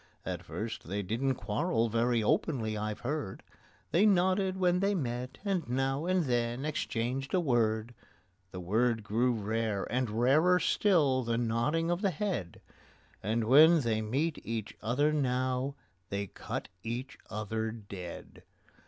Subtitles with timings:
[0.25, 3.43] At first they didn't quarrel very openly, I've heard;
[3.91, 7.93] They nodded when they met, and now and then exchanged a word:
[8.49, 12.61] The word grew rare, and rarer still the nodding of the head,
[13.21, 15.75] And when they meet each other now,
[16.09, 18.41] they cut each other dead.